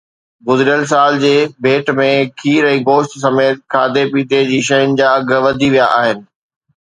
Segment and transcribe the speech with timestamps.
[0.49, 1.33] گذريل سال جي
[1.65, 2.07] ڀيٽ ۾
[2.43, 6.25] کير ۽ گوشت سميت کاڌي پيتي جي شين جا اگهه وڌي ويا آهن